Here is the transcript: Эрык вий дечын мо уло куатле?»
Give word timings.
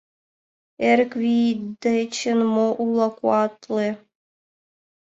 Эрык 0.89 1.11
вий 1.23 1.49
дечын 1.83 2.39
мо 2.53 2.67
уло 2.85 3.07
куатле?» 3.17 3.89